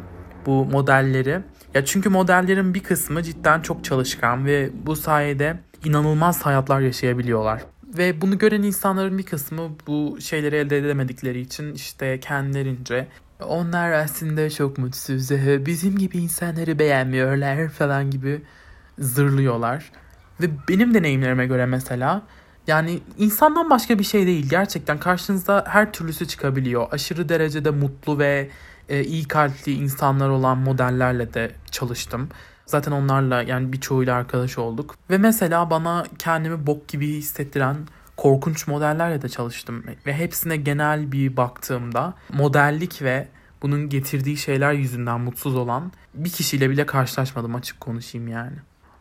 bu 0.45 0.65
modelleri. 0.65 1.39
Ya 1.73 1.85
çünkü 1.85 2.09
modellerin 2.09 2.73
bir 2.73 2.83
kısmı 2.83 3.23
cidden 3.23 3.61
çok 3.61 3.83
çalışkan 3.83 4.45
ve 4.45 4.69
bu 4.85 4.95
sayede 4.95 5.59
inanılmaz 5.83 6.41
hayatlar 6.41 6.79
yaşayabiliyorlar. 6.79 7.61
Ve 7.97 8.21
bunu 8.21 8.37
gören 8.37 8.63
insanların 8.63 9.17
bir 9.17 9.23
kısmı 9.23 9.61
bu 9.87 10.17
şeyleri 10.21 10.55
elde 10.55 10.77
edemedikleri 10.77 11.39
için 11.39 11.73
işte 11.73 12.19
kendilerince 12.19 13.07
onlar 13.43 13.91
aslında 13.91 14.49
çok 14.49 14.77
mutsuz, 14.77 15.31
bizim 15.65 15.97
gibi 15.97 16.17
insanları 16.17 16.79
beğenmiyorlar 16.79 17.69
falan 17.69 18.11
gibi 18.11 18.41
zırlıyorlar. 18.99 19.91
Ve 20.41 20.47
benim 20.69 20.93
deneyimlerime 20.93 21.45
göre 21.45 21.65
mesela 21.65 22.21
yani 22.67 22.99
insandan 23.17 23.69
başka 23.69 23.99
bir 23.99 24.03
şey 24.03 24.25
değil. 24.25 24.49
Gerçekten 24.49 24.97
karşınızda 24.97 25.63
her 25.67 25.93
türlüsü 25.93 26.27
çıkabiliyor. 26.27 26.87
Aşırı 26.91 27.29
derecede 27.29 27.69
mutlu 27.69 28.19
ve 28.19 28.49
e, 28.89 29.03
iyi 29.03 29.27
kalpli 29.27 29.71
insanlar 29.71 30.29
olan 30.29 30.57
modellerle 30.57 31.33
de 31.33 31.51
çalıştım. 31.71 32.29
Zaten 32.65 32.91
onlarla 32.91 33.41
yani 33.41 33.73
birçoğuyla 33.73 34.15
arkadaş 34.15 34.57
olduk. 34.57 34.95
Ve 35.09 35.17
mesela 35.17 35.69
bana 35.69 36.05
kendimi 36.19 36.67
bok 36.67 36.87
gibi 36.87 37.07
hissettiren 37.07 37.77
korkunç 38.17 38.67
modellerle 38.67 39.21
de 39.21 39.29
çalıştım. 39.29 39.83
Ve 40.05 40.13
hepsine 40.13 40.57
genel 40.57 41.11
bir 41.11 41.37
baktığımda 41.37 42.13
modellik 42.33 43.01
ve 43.01 43.27
bunun 43.61 43.89
getirdiği 43.89 44.37
şeyler 44.37 44.73
yüzünden 44.73 45.21
mutsuz 45.21 45.55
olan 45.55 45.91
bir 46.13 46.29
kişiyle 46.29 46.69
bile 46.69 46.85
karşılaşmadım 46.85 47.55
açık 47.55 47.81
konuşayım 47.81 48.27
yani. 48.27 48.57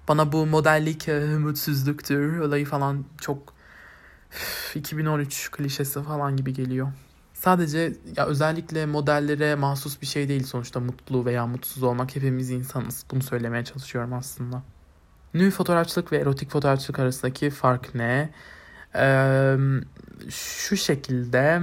Bana 0.09 0.33
bu 0.33 0.47
modellik 0.47 1.09
e, 1.09 1.21
mutsuzluktur 1.21 2.39
olayı 2.39 2.67
falan 2.67 3.05
çok 3.21 3.55
2013 4.75 5.51
klişesi 5.51 6.03
falan 6.03 6.37
gibi 6.37 6.53
geliyor. 6.53 6.93
Sadece 7.39 7.93
ya 8.17 8.27
özellikle 8.27 8.87
modellere 8.87 9.55
mahsus 9.55 10.01
bir 10.01 10.07
şey 10.07 10.29
değil 10.29 10.45
sonuçta 10.45 10.81
mutlu 10.81 11.25
veya 11.25 11.47
mutsuz 11.47 11.83
olmak 11.83 12.17
hepimiz 12.17 12.51
insanız. 12.51 13.05
Bunu 13.11 13.23
söylemeye 13.23 13.65
çalışıyorum 13.65 14.13
aslında. 14.13 14.63
Nü 15.35 15.51
fotoğrafçılık 15.51 16.13
ve 16.13 16.17
erotik 16.17 16.51
fotoğrafçılık 16.51 16.99
arasındaki 16.99 17.51
fark 17.51 17.95
ne? 17.95 18.31
Ee, 18.95 19.57
şu 20.31 20.77
şekilde 20.77 21.61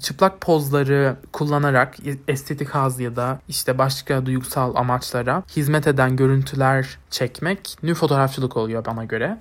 çıplak 0.00 0.40
pozları 0.40 1.16
kullanarak 1.32 1.96
estetik 2.28 2.68
haz 2.68 3.00
ya 3.00 3.16
da 3.16 3.40
işte 3.48 3.78
başka 3.78 4.26
duygusal 4.26 4.74
amaçlara 4.74 5.42
hizmet 5.56 5.86
eden 5.86 6.16
görüntüler 6.16 6.98
çekmek 7.10 7.76
nü 7.82 7.94
fotoğrafçılık 7.94 8.56
oluyor 8.56 8.84
bana 8.84 9.04
göre. 9.04 9.38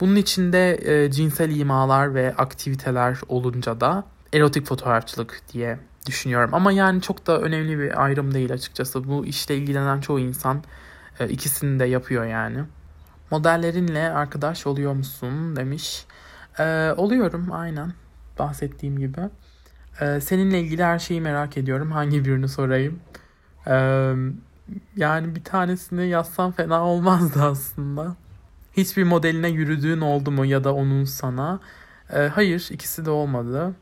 Bunun 0.00 0.16
içinde 0.16 0.78
e, 0.82 1.10
cinsel 1.10 1.56
imalar 1.56 2.14
ve 2.14 2.34
aktiviteler 2.36 3.18
olunca 3.28 3.80
da 3.80 4.04
erotik 4.32 4.66
fotoğrafçılık 4.66 5.40
diye 5.52 5.78
düşünüyorum. 6.06 6.54
Ama 6.54 6.72
yani 6.72 7.02
çok 7.02 7.26
da 7.26 7.40
önemli 7.40 7.78
bir 7.78 8.04
ayrım 8.04 8.34
değil 8.34 8.52
açıkçası. 8.52 9.08
Bu 9.08 9.26
işle 9.26 9.56
ilgilenen 9.56 10.00
çoğu 10.00 10.20
insan 10.20 10.62
e, 11.20 11.28
ikisini 11.28 11.80
de 11.80 11.84
yapıyor 11.84 12.24
yani. 12.24 12.58
Modellerinle 13.30 14.10
arkadaş 14.10 14.66
oluyor 14.66 14.92
musun 14.92 15.56
demiş. 15.56 16.04
E, 16.58 16.94
oluyorum 16.96 17.52
aynen 17.52 17.92
bahsettiğim 18.38 18.98
gibi. 18.98 19.20
E, 20.00 20.20
seninle 20.20 20.60
ilgili 20.60 20.84
her 20.84 20.98
şeyi 20.98 21.20
merak 21.20 21.56
ediyorum. 21.56 21.92
Hangi 21.92 22.24
birini 22.24 22.48
sorayım? 22.48 23.00
E, 23.66 23.74
yani 24.96 25.34
bir 25.34 25.44
tanesini 25.44 26.08
yazsam 26.08 26.52
fena 26.52 26.84
olmazdı 26.84 27.42
aslında. 27.42 28.16
Hiçbir 28.72 29.04
modeline 29.04 29.48
yürüdüğün 29.48 30.00
oldu 30.00 30.30
mu 30.30 30.46
ya 30.46 30.64
da 30.64 30.74
onun 30.74 31.04
sana? 31.04 31.60
E, 32.12 32.18
hayır 32.20 32.68
ikisi 32.70 33.04
de 33.04 33.10
olmadı. 33.10 33.74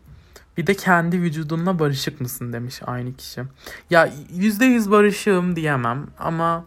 Bir 0.59 0.67
de 0.67 0.75
kendi 0.75 1.23
vücudunla 1.23 1.79
barışık 1.79 2.21
mısın 2.21 2.53
demiş 2.53 2.81
aynı 2.87 3.17
kişi. 3.17 3.43
Ya 3.91 4.12
yüzde 4.35 4.65
yüz 4.65 4.91
barışığım 4.91 5.57
diyemem 5.57 6.07
ama 6.19 6.65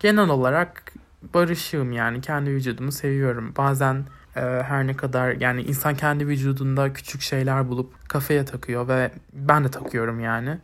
genel 0.00 0.28
olarak 0.28 0.92
barışığım 1.34 1.92
yani 1.92 2.20
kendi 2.20 2.50
vücudumu 2.50 2.92
seviyorum. 2.92 3.54
Bazen 3.56 4.04
e, 4.36 4.40
her 4.40 4.86
ne 4.86 4.96
kadar 4.96 5.32
yani 5.32 5.62
insan 5.62 5.94
kendi 5.94 6.26
vücudunda 6.26 6.92
küçük 6.92 7.20
şeyler 7.20 7.68
bulup 7.68 8.08
kafaya 8.08 8.44
takıyor 8.44 8.88
ve 8.88 9.10
ben 9.32 9.64
de 9.64 9.68
takıyorum 9.68 10.20
yani. 10.20 10.58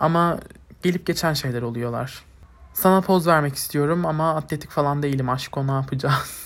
Ama 0.00 0.38
gelip 0.82 1.06
geçen 1.06 1.32
şeyler 1.32 1.62
oluyorlar. 1.62 2.24
Sana 2.72 3.00
poz 3.00 3.26
vermek 3.26 3.54
istiyorum 3.54 4.06
ama 4.06 4.34
atletik 4.34 4.70
falan 4.70 5.02
değilim 5.02 5.28
aşko 5.28 5.66
ne 5.66 5.72
yapacağız? 5.72 6.45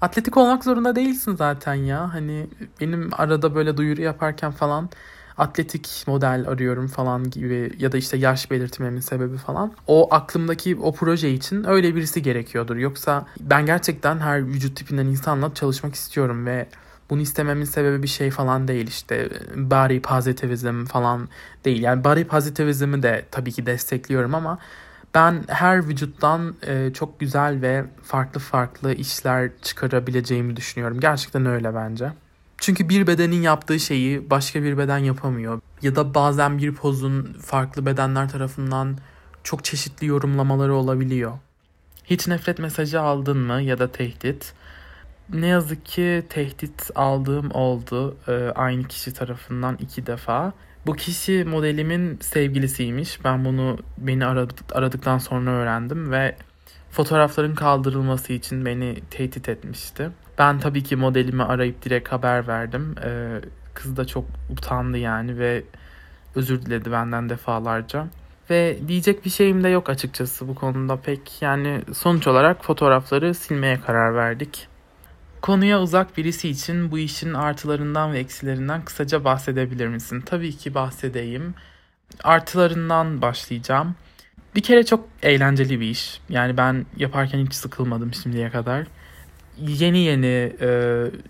atletik 0.00 0.36
olmak 0.36 0.64
zorunda 0.64 0.96
değilsin 0.96 1.36
zaten 1.36 1.74
ya. 1.74 2.14
Hani 2.14 2.46
benim 2.80 3.10
arada 3.12 3.54
böyle 3.54 3.76
duyuru 3.76 4.00
yaparken 4.02 4.50
falan 4.52 4.90
atletik 5.38 6.04
model 6.06 6.44
arıyorum 6.48 6.86
falan 6.86 7.30
gibi 7.30 7.72
ya 7.78 7.92
da 7.92 7.96
işte 7.96 8.16
yaş 8.16 8.50
belirtmemin 8.50 9.00
sebebi 9.00 9.36
falan. 9.36 9.72
O 9.86 10.14
aklımdaki 10.14 10.76
o 10.76 10.92
proje 10.94 11.30
için 11.30 11.64
öyle 11.64 11.94
birisi 11.94 12.22
gerekiyordur. 12.22 12.76
Yoksa 12.76 13.26
ben 13.40 13.66
gerçekten 13.66 14.18
her 14.18 14.46
vücut 14.46 14.76
tipinden 14.76 15.06
insanla 15.06 15.54
çalışmak 15.54 15.94
istiyorum 15.94 16.46
ve 16.46 16.66
bunu 17.10 17.20
istememin 17.20 17.64
sebebi 17.64 18.02
bir 18.02 18.08
şey 18.08 18.30
falan 18.30 18.68
değil 18.68 18.86
işte 18.86 19.28
body 19.56 20.00
positivism 20.00 20.84
falan 20.84 21.28
değil. 21.64 21.82
Yani 21.82 22.04
body 22.04 22.24
positivizmi 22.24 23.02
de 23.02 23.24
tabii 23.30 23.52
ki 23.52 23.66
destekliyorum 23.66 24.34
ama 24.34 24.58
ben 25.14 25.44
her 25.48 25.88
vücuttan 25.88 26.54
e, 26.66 26.92
çok 26.92 27.20
güzel 27.20 27.62
ve 27.62 27.84
farklı 28.02 28.40
farklı 28.40 28.94
işler 28.94 29.50
çıkarabileceğimi 29.62 30.56
düşünüyorum. 30.56 31.00
Gerçekten 31.00 31.46
öyle 31.46 31.74
bence. 31.74 32.12
Çünkü 32.58 32.88
bir 32.88 33.06
bedenin 33.06 33.42
yaptığı 33.42 33.80
şeyi 33.80 34.30
başka 34.30 34.62
bir 34.62 34.78
beden 34.78 34.98
yapamıyor. 34.98 35.60
Ya 35.82 35.96
da 35.96 36.14
bazen 36.14 36.58
bir 36.58 36.74
pozun 36.74 37.36
farklı 37.42 37.86
bedenler 37.86 38.28
tarafından 38.28 38.98
çok 39.44 39.64
çeşitli 39.64 40.06
yorumlamaları 40.06 40.74
olabiliyor. 40.74 41.32
Hiç 42.04 42.28
nefret 42.28 42.58
mesajı 42.58 43.00
aldın 43.00 43.38
mı 43.38 43.62
ya 43.62 43.78
da 43.78 43.92
tehdit? 43.92 44.52
Ne 45.32 45.46
yazık 45.46 45.86
ki 45.86 46.26
tehdit 46.28 46.90
aldığım 46.94 47.50
oldu 47.50 48.16
e, 48.28 48.32
aynı 48.54 48.84
kişi 48.84 49.12
tarafından 49.12 49.76
iki 49.80 50.06
defa. 50.06 50.52
Bu 50.86 50.92
kişi 50.96 51.44
modelimin 51.44 52.18
sevgilisiymiş. 52.20 53.24
Ben 53.24 53.44
bunu 53.44 53.78
beni 53.98 54.26
aradık, 54.26 54.76
aradıktan 54.76 55.18
sonra 55.18 55.50
öğrendim 55.50 56.10
ve 56.10 56.36
fotoğrafların 56.90 57.54
kaldırılması 57.54 58.32
için 58.32 58.64
beni 58.64 58.94
tehdit 59.10 59.48
etmişti. 59.48 60.10
Ben 60.38 60.60
tabii 60.60 60.82
ki 60.82 60.96
modelimi 60.96 61.42
arayıp 61.42 61.82
direkt 61.82 62.08
haber 62.08 62.46
verdim. 62.46 62.94
Ee, 63.04 63.40
kız 63.74 63.96
da 63.96 64.04
çok 64.06 64.24
utandı 64.50 64.98
yani 64.98 65.38
ve 65.38 65.64
özür 66.34 66.62
diledi 66.62 66.92
benden 66.92 67.28
defalarca. 67.28 68.06
Ve 68.50 68.78
diyecek 68.88 69.24
bir 69.24 69.30
şeyim 69.30 69.64
de 69.64 69.68
yok 69.68 69.90
açıkçası 69.90 70.48
bu 70.48 70.54
konuda 70.54 70.96
pek. 70.96 71.42
Yani 71.42 71.82
sonuç 71.94 72.26
olarak 72.26 72.64
fotoğrafları 72.64 73.34
silmeye 73.34 73.80
karar 73.80 74.14
verdik. 74.14 74.68
Konuya 75.46 75.80
uzak 75.80 76.16
birisi 76.16 76.48
için 76.48 76.90
bu 76.90 76.98
işin 76.98 77.34
artılarından 77.34 78.12
ve 78.12 78.18
eksilerinden 78.18 78.84
kısaca 78.84 79.24
bahsedebilir 79.24 79.88
misin? 79.88 80.20
Tabii 80.26 80.56
ki 80.56 80.74
bahsedeyim. 80.74 81.54
Artılarından 82.24 83.22
başlayacağım. 83.22 83.94
Bir 84.54 84.62
kere 84.62 84.84
çok 84.86 85.08
eğlenceli 85.22 85.80
bir 85.80 85.86
iş. 85.86 86.20
Yani 86.28 86.56
ben 86.56 86.86
yaparken 86.96 87.38
hiç 87.46 87.54
sıkılmadım 87.54 88.14
şimdiye 88.14 88.50
kadar. 88.50 88.86
Yeni 89.58 89.98
yeni 89.98 90.52
e, 90.60 90.68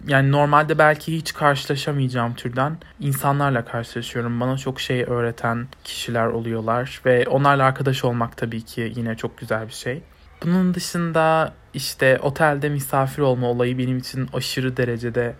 yani 0.08 0.32
normalde 0.32 0.78
belki 0.78 1.16
hiç 1.16 1.34
karşılaşamayacağım 1.34 2.34
türden 2.34 2.78
insanlarla 3.00 3.64
karşılaşıyorum. 3.64 4.40
Bana 4.40 4.58
çok 4.58 4.80
şey 4.80 5.02
öğreten 5.02 5.68
kişiler 5.84 6.26
oluyorlar 6.26 7.00
ve 7.06 7.26
onlarla 7.28 7.64
arkadaş 7.64 8.04
olmak 8.04 8.36
tabii 8.36 8.62
ki 8.62 8.92
yine 8.96 9.16
çok 9.16 9.38
güzel 9.38 9.68
bir 9.68 9.72
şey. 9.72 10.02
Bunun 10.42 10.74
dışında 10.74 11.52
işte 11.76 12.18
otelde 12.22 12.68
misafir 12.68 13.22
olma 13.22 13.46
olayı 13.46 13.78
benim 13.78 13.98
için 13.98 14.28
aşırı 14.32 14.76
derecede 14.76 15.34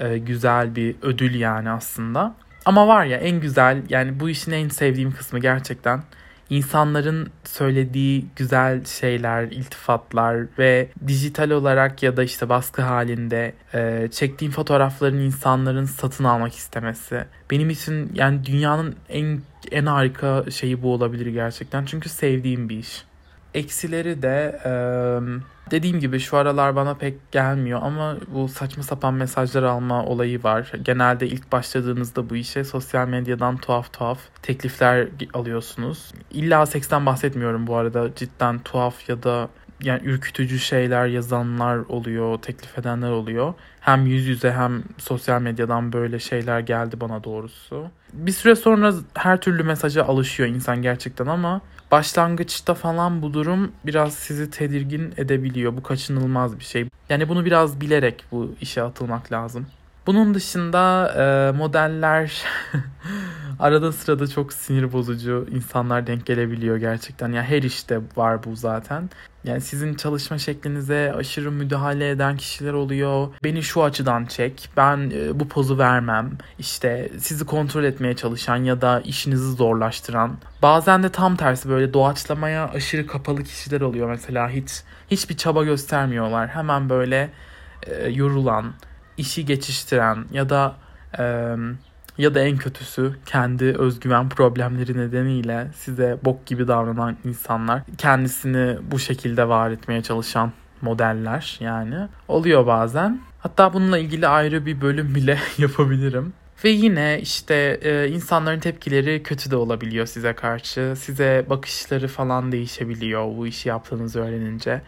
e, 0.00 0.18
güzel 0.18 0.76
bir 0.76 0.96
ödül 1.02 1.34
yani 1.34 1.70
aslında. 1.70 2.34
Ama 2.64 2.88
var 2.88 3.04
ya 3.04 3.18
en 3.18 3.40
güzel 3.40 3.82
yani 3.88 4.20
bu 4.20 4.30
işin 4.30 4.52
en 4.52 4.68
sevdiğim 4.68 5.12
kısmı 5.12 5.38
gerçekten 5.38 6.02
insanların 6.50 7.30
söylediği 7.44 8.26
güzel 8.36 8.84
şeyler, 8.84 9.42
iltifatlar 9.42 10.46
ve 10.58 10.88
dijital 11.06 11.50
olarak 11.50 12.02
ya 12.02 12.16
da 12.16 12.24
işte 12.24 12.48
baskı 12.48 12.82
halinde 12.82 13.54
e, 13.74 14.08
çektiğim 14.12 14.52
fotoğrafların 14.52 15.18
insanların 15.18 15.84
satın 15.84 16.24
almak 16.24 16.54
istemesi. 16.54 17.24
Benim 17.50 17.70
için 17.70 18.10
yani 18.14 18.44
dünyanın 18.44 18.96
en 19.08 19.40
en 19.70 19.86
harika 19.86 20.44
şeyi 20.50 20.82
bu 20.82 20.92
olabilir 20.92 21.26
gerçekten. 21.26 21.84
Çünkü 21.84 22.08
sevdiğim 22.08 22.68
bir 22.68 22.78
iş. 22.78 23.04
Eksileri 23.54 24.22
de 24.22 24.60
e, 24.64 24.70
dediğim 25.70 26.00
gibi 26.00 26.20
şu 26.20 26.36
aralar 26.36 26.76
bana 26.76 26.94
pek 26.94 27.32
gelmiyor 27.32 27.80
ama 27.82 28.16
bu 28.34 28.48
saçma 28.48 28.82
sapan 28.82 29.14
mesajlar 29.14 29.62
alma 29.62 30.04
olayı 30.04 30.42
var. 30.42 30.72
Genelde 30.82 31.26
ilk 31.26 31.52
başladığınızda 31.52 32.30
bu 32.30 32.36
işe 32.36 32.64
sosyal 32.64 33.08
medyadan 33.08 33.56
tuhaf 33.56 33.92
tuhaf 33.92 34.18
teklifler 34.42 35.08
alıyorsunuz. 35.34 36.12
İlla 36.30 36.66
seksten 36.66 37.06
bahsetmiyorum 37.06 37.66
bu 37.66 37.76
arada. 37.76 38.14
Cidden 38.14 38.58
tuhaf 38.58 39.08
ya 39.08 39.22
da 39.22 39.48
yani 39.82 40.00
ürkütücü 40.04 40.58
şeyler 40.58 41.06
yazanlar 41.06 41.76
oluyor, 41.76 42.38
teklif 42.38 42.78
edenler 42.78 43.10
oluyor. 43.10 43.54
Hem 43.80 44.06
yüz 44.06 44.26
yüze 44.26 44.52
hem 44.52 44.82
sosyal 44.98 45.42
medyadan 45.42 45.92
böyle 45.92 46.18
şeyler 46.18 46.60
geldi 46.60 47.00
bana 47.00 47.24
doğrusu. 47.24 47.86
Bir 48.12 48.32
süre 48.32 48.54
sonra 48.54 48.92
her 49.14 49.40
türlü 49.40 49.62
mesaja 49.62 50.04
alışıyor 50.04 50.48
insan 50.48 50.82
gerçekten 50.82 51.26
ama 51.26 51.60
başlangıçta 51.94 52.74
falan 52.74 53.22
bu 53.22 53.34
durum 53.34 53.72
biraz 53.86 54.14
sizi 54.14 54.50
tedirgin 54.50 55.14
edebiliyor. 55.16 55.76
Bu 55.76 55.82
kaçınılmaz 55.82 56.58
bir 56.58 56.64
şey. 56.64 56.88
Yani 57.08 57.28
bunu 57.28 57.44
biraz 57.44 57.80
bilerek 57.80 58.24
bu 58.32 58.54
işe 58.60 58.82
atılmak 58.82 59.32
lazım. 59.32 59.66
Bunun 60.06 60.34
dışında 60.34 61.12
e, 61.18 61.56
modeller 61.56 62.44
arada 63.58 63.92
sırada 63.92 64.26
çok 64.26 64.52
sinir 64.52 64.92
bozucu 64.92 65.46
insanlar 65.50 66.06
denk 66.06 66.26
gelebiliyor 66.26 66.76
gerçekten. 66.76 67.32
Yani 67.32 67.46
her 67.46 67.62
işte 67.62 68.00
var 68.16 68.44
bu 68.44 68.56
zaten. 68.56 69.10
Yani 69.44 69.60
sizin 69.60 69.94
çalışma 69.94 70.38
şeklinize 70.38 71.12
aşırı 71.16 71.52
müdahale 71.52 72.10
eden 72.10 72.36
kişiler 72.36 72.72
oluyor. 72.72 73.28
Beni 73.44 73.62
şu 73.62 73.84
açıdan 73.84 74.24
çek, 74.24 74.68
ben 74.76 75.12
e, 75.14 75.40
bu 75.40 75.48
pozu 75.48 75.78
vermem. 75.78 76.30
İşte 76.58 77.10
sizi 77.18 77.46
kontrol 77.46 77.84
etmeye 77.84 78.16
çalışan 78.16 78.56
ya 78.56 78.80
da 78.80 79.00
işinizi 79.00 79.52
zorlaştıran. 79.52 80.38
Bazen 80.62 81.02
de 81.02 81.08
tam 81.08 81.36
tersi 81.36 81.68
böyle 81.68 81.94
doğaçlamaya 81.94 82.68
aşırı 82.68 83.06
kapalı 83.06 83.42
kişiler 83.42 83.80
oluyor 83.80 84.08
mesela. 84.10 84.48
Hiç 84.48 84.70
hiçbir 85.10 85.36
çaba 85.36 85.64
göstermiyorlar. 85.64 86.48
Hemen 86.48 86.88
böyle 86.88 87.30
e, 87.86 88.08
yorulan, 88.08 88.72
işi 89.16 89.46
geçiştiren 89.46 90.24
ya 90.32 90.48
da 90.48 90.76
ya 92.18 92.34
da 92.34 92.40
en 92.40 92.56
kötüsü 92.56 93.12
kendi 93.26 93.64
özgüven 93.64 94.28
problemleri 94.28 94.98
nedeniyle 94.98 95.68
size 95.74 96.18
bok 96.24 96.46
gibi 96.46 96.68
davranan 96.68 97.16
insanlar 97.24 97.82
kendisini 97.98 98.76
bu 98.90 98.98
şekilde 98.98 99.48
var 99.48 99.70
etmeye 99.70 100.02
çalışan 100.02 100.52
modeller 100.82 101.56
yani 101.60 102.08
oluyor 102.28 102.66
bazen. 102.66 103.20
Hatta 103.38 103.72
bununla 103.72 103.98
ilgili 103.98 104.28
ayrı 104.28 104.66
bir 104.66 104.80
bölüm 104.80 105.14
bile 105.14 105.38
yapabilirim. 105.58 106.32
Ve 106.64 106.68
yine 106.68 107.18
işte 107.20 107.80
e, 107.82 108.08
insanların 108.08 108.60
tepkileri 108.60 109.22
kötü 109.22 109.50
de 109.50 109.56
olabiliyor 109.56 110.06
size 110.06 110.32
karşı. 110.32 110.94
Size 110.96 111.46
bakışları 111.50 112.08
falan 112.08 112.52
değişebiliyor 112.52 113.36
bu 113.36 113.46
işi 113.46 113.68
yaptığınızı 113.68 114.20
öğrenince. 114.20 114.82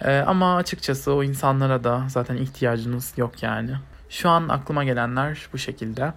E, 0.00 0.18
ama 0.18 0.56
açıkçası 0.56 1.12
o 1.12 1.22
insanlara 1.22 1.84
da 1.84 2.04
zaten 2.08 2.36
ihtiyacınız 2.36 3.12
yok 3.16 3.42
yani. 3.42 3.70
Şu 4.08 4.28
an 4.28 4.48
aklıma 4.48 4.84
gelenler 4.84 5.48
bu 5.52 5.58
şekilde. 5.58 6.12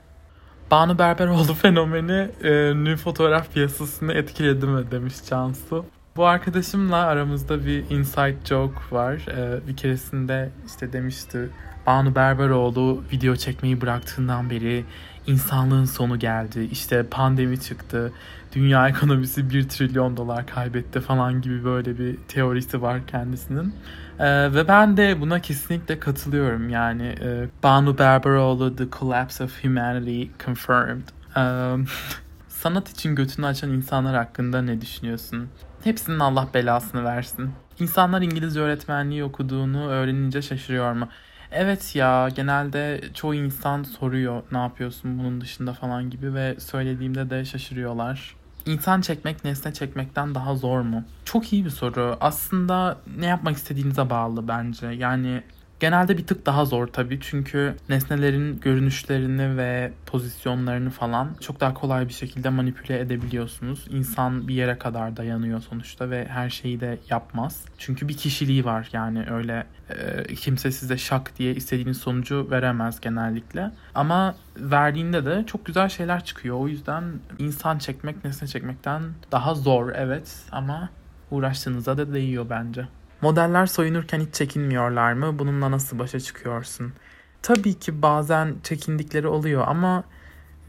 Banu 0.71 0.99
Berberoğlu 0.99 1.53
fenomeni 1.61 2.29
e, 2.43 2.49
ünlü 2.49 2.97
fotoğraf 2.97 3.53
piyasasını 3.53 4.13
etkiledi 4.13 4.65
mi 4.65 4.91
demiş 4.91 5.13
Cansu. 5.29 5.85
Bu 6.15 6.25
arkadaşımla 6.25 6.97
aramızda 6.97 7.65
bir 7.65 7.83
inside 7.89 8.37
joke 8.45 8.79
var. 8.91 9.13
E, 9.13 9.67
bir 9.67 9.75
keresinde 9.75 10.49
işte 10.67 10.93
demişti 10.93 11.49
Banu 11.85 12.15
Berberoğlu 12.15 13.03
video 13.11 13.35
çekmeyi 13.35 13.81
bıraktığından 13.81 14.49
beri 14.49 14.85
insanlığın 15.27 15.85
sonu 15.85 16.19
geldi. 16.19 16.69
İşte 16.71 17.03
pandemi 17.03 17.59
çıktı. 17.59 18.11
Dünya 18.53 18.87
ekonomisi 18.87 19.49
1 19.49 19.69
trilyon 19.69 20.17
dolar 20.17 20.47
kaybetti 20.47 20.99
falan 20.99 21.41
gibi 21.41 21.65
böyle 21.65 21.99
bir 21.99 22.17
teorisi 22.27 22.81
var 22.81 23.07
kendisinin. 23.07 23.73
Ee, 24.19 24.53
ve 24.53 24.67
ben 24.67 24.97
de 24.97 25.21
buna 25.21 25.39
kesinlikle 25.41 25.99
katılıyorum. 25.99 26.69
Yani 26.69 27.15
e, 27.21 27.47
Banu 27.63 27.97
Berberoğlu 27.97 28.75
The 28.75 28.85
Collapse 28.99 29.43
of 29.43 29.63
Humanity 29.63 30.23
Confirmed. 30.45 31.01
Ee, 31.37 31.85
sanat 32.47 32.89
için 32.89 33.15
götünü 33.15 33.45
açan 33.45 33.69
insanlar 33.69 34.15
hakkında 34.15 34.61
ne 34.61 34.81
düşünüyorsun? 34.81 35.49
Hepsinin 35.83 36.19
Allah 36.19 36.47
belasını 36.53 37.03
versin. 37.03 37.51
İnsanlar 37.79 38.21
İngilizce 38.21 38.59
öğretmenliği 38.59 39.23
okuduğunu 39.23 39.87
öğrenince 39.87 40.41
şaşırıyor 40.41 40.93
mu? 40.93 41.09
Evet 41.51 41.95
ya 41.95 42.29
genelde 42.35 43.01
çoğu 43.13 43.35
insan 43.35 43.83
soruyor 43.83 44.43
ne 44.51 44.57
yapıyorsun 44.57 45.19
bunun 45.19 45.41
dışında 45.41 45.73
falan 45.73 46.09
gibi 46.09 46.33
ve 46.33 46.55
söylediğimde 46.59 47.29
de 47.29 47.45
şaşırıyorlar. 47.45 48.35
İnsan 48.65 49.01
çekmek 49.01 49.43
nesne 49.43 49.73
çekmekten 49.73 50.35
daha 50.35 50.55
zor 50.55 50.81
mu? 50.81 51.03
Çok 51.25 51.53
iyi 51.53 51.65
bir 51.65 51.69
soru. 51.69 52.17
Aslında 52.21 52.97
ne 53.17 53.25
yapmak 53.25 53.57
istediğinize 53.57 54.09
bağlı 54.09 54.47
bence. 54.47 54.87
Yani 54.87 55.43
Genelde 55.79 56.17
bir 56.17 56.27
tık 56.27 56.45
daha 56.45 56.65
zor 56.65 56.87
tabii 56.87 57.19
çünkü 57.21 57.75
nesnelerin 57.89 58.59
görünüşlerini 58.59 59.57
ve 59.57 59.91
pozisyonlarını 60.05 60.89
falan 60.89 61.29
çok 61.41 61.59
daha 61.59 61.73
kolay 61.73 62.07
bir 62.07 62.13
şekilde 62.13 62.49
manipüle 62.49 62.99
edebiliyorsunuz. 62.99 63.87
İnsan 63.89 64.47
bir 64.47 64.53
yere 64.53 64.77
kadar 64.77 65.17
dayanıyor 65.17 65.61
sonuçta 65.61 66.09
ve 66.09 66.27
her 66.27 66.49
şeyi 66.49 66.79
de 66.79 66.99
yapmaz. 67.09 67.65
Çünkü 67.77 68.07
bir 68.07 68.17
kişiliği 68.17 68.65
var 68.65 68.89
yani 68.93 69.25
öyle 69.31 69.65
e, 69.89 70.35
kimse 70.35 70.71
size 70.71 70.97
şak 70.97 71.37
diye 71.37 71.55
istediğiniz 71.55 71.97
sonucu 71.97 72.47
veremez 72.51 73.01
genellikle. 73.01 73.71
Ama 73.95 74.35
verdiğinde 74.57 75.25
de 75.25 75.43
çok 75.47 75.65
güzel 75.65 75.89
şeyler 75.89 76.25
çıkıyor. 76.25 76.59
O 76.59 76.67
yüzden 76.67 77.03
insan 77.39 77.77
çekmek 77.77 78.25
nesne 78.25 78.47
çekmekten 78.47 79.03
daha 79.31 79.55
zor 79.55 79.91
evet 79.95 80.35
ama 80.51 80.89
uğraştığınızda 81.31 81.97
da 81.97 82.13
değiyor 82.13 82.45
bence. 82.49 82.87
Modeller 83.21 83.65
soyunurken 83.65 84.19
hiç 84.19 84.33
çekinmiyorlar 84.33 85.13
mı? 85.13 85.39
Bununla 85.39 85.71
nasıl 85.71 85.99
başa 85.99 86.19
çıkıyorsun? 86.19 86.93
Tabii 87.41 87.73
ki 87.73 88.01
bazen 88.01 88.55
çekindikleri 88.63 89.27
oluyor 89.27 89.63
ama 89.67 90.03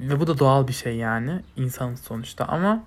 ve 0.01 0.21
bu 0.21 0.27
da 0.27 0.39
doğal 0.39 0.69
bir 0.69 0.73
şey 0.73 0.97
yani 0.97 1.43
insanın 1.57 1.95
sonuçta 1.95 2.45
ama 2.45 2.85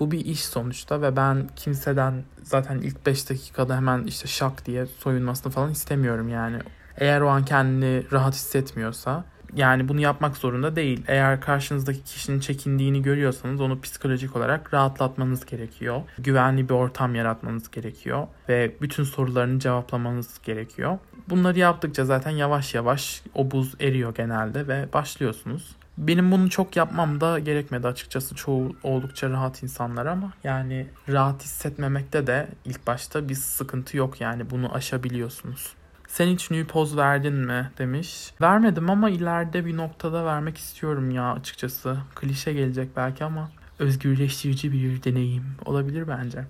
bu 0.00 0.10
bir 0.10 0.24
iş 0.24 0.44
sonuçta 0.44 1.02
ve 1.02 1.16
ben 1.16 1.48
kimseden 1.56 2.24
zaten 2.42 2.78
ilk 2.78 3.06
5 3.06 3.30
dakikada 3.30 3.76
hemen 3.76 4.04
işte 4.04 4.28
şak 4.28 4.66
diye 4.66 4.86
soyunmasını 4.86 5.52
falan 5.52 5.70
istemiyorum 5.70 6.28
yani. 6.28 6.58
Eğer 6.96 7.20
o 7.20 7.28
an 7.28 7.44
kendini 7.44 8.12
rahat 8.12 8.34
hissetmiyorsa 8.34 9.24
yani 9.56 9.88
bunu 9.88 10.00
yapmak 10.00 10.36
zorunda 10.36 10.76
değil. 10.76 11.02
Eğer 11.06 11.40
karşınızdaki 11.40 12.04
kişinin 12.04 12.40
çekindiğini 12.40 13.02
görüyorsanız 13.02 13.60
onu 13.60 13.80
psikolojik 13.80 14.36
olarak 14.36 14.74
rahatlatmanız 14.74 15.46
gerekiyor. 15.46 16.02
Güvenli 16.18 16.68
bir 16.68 16.74
ortam 16.74 17.14
yaratmanız 17.14 17.70
gerekiyor 17.70 18.26
ve 18.48 18.74
bütün 18.80 19.04
sorularını 19.04 19.58
cevaplamanız 19.58 20.40
gerekiyor. 20.42 20.98
Bunları 21.28 21.58
yaptıkça 21.58 22.04
zaten 22.04 22.30
yavaş 22.30 22.74
yavaş 22.74 23.22
o 23.34 23.50
buz 23.50 23.74
eriyor 23.80 24.14
genelde 24.14 24.68
ve 24.68 24.88
başlıyorsunuz. 24.92 25.76
Benim 25.98 26.32
bunu 26.32 26.50
çok 26.50 26.76
yapmam 26.76 27.20
da 27.20 27.38
gerekmedi 27.38 27.86
açıkçası 27.86 28.34
çoğu 28.34 28.76
oldukça 28.82 29.30
rahat 29.30 29.62
insanlar 29.62 30.06
ama 30.06 30.32
yani 30.44 30.86
rahat 31.08 31.42
hissetmemekte 31.42 32.26
de 32.26 32.48
ilk 32.64 32.86
başta 32.86 33.28
bir 33.28 33.34
sıkıntı 33.34 33.96
yok 33.96 34.20
yani 34.20 34.50
bunu 34.50 34.74
aşabiliyorsunuz. 34.74 35.74
Sen 36.14 36.26
hiç 36.26 36.50
nü 36.50 36.66
poz 36.66 36.96
verdin 36.96 37.34
mi 37.34 37.70
demiş. 37.78 38.34
Vermedim 38.40 38.90
ama 38.90 39.10
ileride 39.10 39.66
bir 39.66 39.76
noktada 39.76 40.24
vermek 40.24 40.58
istiyorum 40.58 41.10
ya 41.10 41.32
açıkçası. 41.32 41.96
Klişe 42.14 42.52
gelecek 42.52 42.96
belki 42.96 43.24
ama 43.24 43.50
özgürleştirici 43.78 44.72
bir 44.72 45.02
deneyim 45.02 45.44
olabilir 45.64 46.08
bence. 46.08 46.44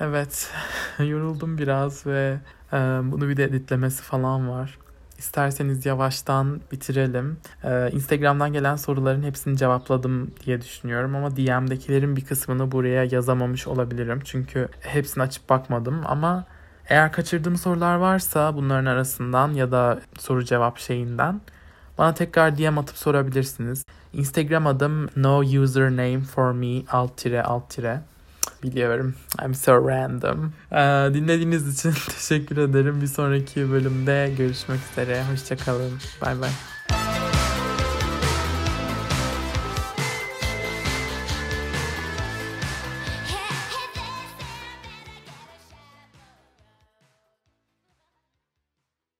Evet 0.00 0.52
yoruldum 0.98 1.58
biraz 1.58 2.06
ve 2.06 2.40
e, 2.72 2.76
bunu 3.04 3.28
bir 3.28 3.36
de 3.36 3.44
editlemesi 3.44 4.02
falan 4.02 4.48
var. 4.48 4.78
İsterseniz 5.18 5.86
yavaştan 5.86 6.60
bitirelim. 6.72 7.36
Ee, 7.64 7.90
Instagram'dan 7.92 8.52
gelen 8.52 8.76
soruların 8.76 9.22
hepsini 9.22 9.56
cevapladım 9.56 10.30
diye 10.46 10.62
düşünüyorum 10.62 11.16
ama 11.16 11.36
DM'dekilerin 11.36 12.16
bir 12.16 12.24
kısmını 12.24 12.72
buraya 12.72 13.04
yazamamış 13.04 13.66
olabilirim. 13.66 14.20
Çünkü 14.24 14.68
hepsini 14.80 15.22
açıp 15.22 15.48
bakmadım 15.48 16.00
ama 16.04 16.46
eğer 16.88 17.12
kaçırdığım 17.12 17.56
sorular 17.56 17.94
varsa 17.94 18.56
bunların 18.56 18.86
arasından 18.86 19.52
ya 19.52 19.70
da 19.70 20.00
soru 20.18 20.44
cevap 20.44 20.78
şeyinden 20.78 21.40
bana 21.98 22.14
tekrar 22.14 22.58
DM 22.58 22.78
atıp 22.78 22.96
sorabilirsiniz. 22.96 23.84
Instagram 24.12 24.66
adım 24.66 25.08
no 25.16 25.38
username 25.38 26.20
for 26.20 26.52
me 26.52 26.82
alt 26.90 27.16
tire 27.16 27.42
alt 27.42 27.70
tire. 27.70 28.00
Biliyorum. 28.62 29.14
I'm 29.44 29.54
so 29.54 29.88
random. 29.88 30.52
Ee, 30.72 31.14
dinlediğiniz 31.14 31.78
için 31.78 31.92
teşekkür 32.08 32.56
ederim. 32.56 33.00
Bir 33.00 33.06
sonraki 33.06 33.70
bölümde 33.70 34.34
görüşmek 34.38 34.80
üzere. 34.92 35.24
Hoşçakalın. 35.30 35.92
Bay 36.20 36.40
bay. 36.40 36.50